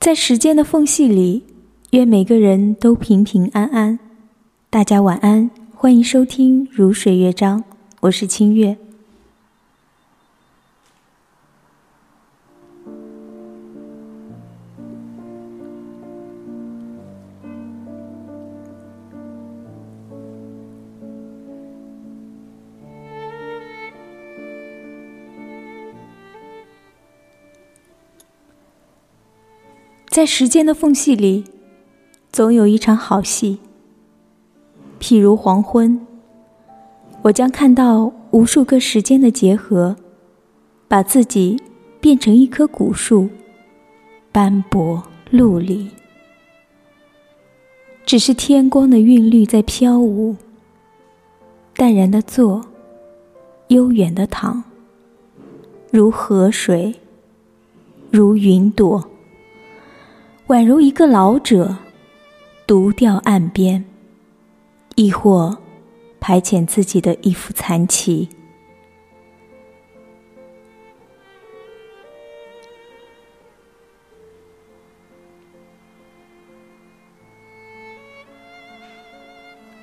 [0.00, 1.42] 在时间的缝隙里，
[1.90, 3.98] 愿每个人都平平安安。
[4.70, 7.60] 大家晚安，欢迎收听《如水乐章》，
[8.00, 8.78] 我是清月。
[30.10, 31.44] 在时间的缝隙里，
[32.32, 33.60] 总有一场好戏。
[34.98, 36.04] 譬如黄昏，
[37.22, 39.94] 我将看到无数个时间的结合，
[40.88, 41.62] 把自己
[42.00, 43.28] 变成一棵古树，
[44.32, 45.88] 斑驳陆离。
[48.04, 50.34] 只是天光的韵律在飘舞，
[51.76, 52.66] 淡然的坐，
[53.68, 54.64] 悠远的躺，
[55.92, 56.96] 如河水，
[58.10, 59.08] 如云朵。
[60.50, 61.76] 宛如一个老者，
[62.66, 63.84] 独钓岸边，
[64.96, 65.56] 亦或
[66.18, 68.28] 排遣自己的一副残棋。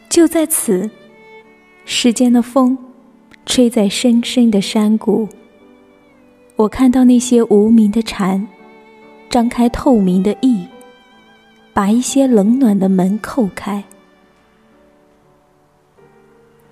[0.09, 0.89] 就在此，
[1.85, 2.77] 时间的风
[3.45, 5.29] 吹在深深的山谷，
[6.57, 8.45] 我看到那些无名的蝉。
[9.37, 10.65] 张开透明的翼，
[11.71, 13.83] 把一些冷暖的门扣开。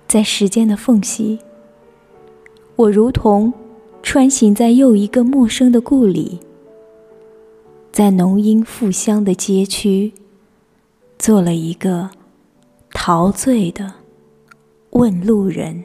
[0.08, 1.38] 在时间的缝隙，
[2.74, 3.54] 我如同
[4.02, 6.40] 穿行在又一个陌生的故里，
[7.92, 10.12] 在浓荫馥香的街区，
[11.20, 12.10] 做了一个
[12.90, 13.92] 陶醉的
[14.90, 15.84] 问路人。